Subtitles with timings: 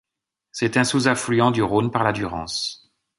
[0.51, 2.91] C'est un sous-affluent du Rhône par la Durance.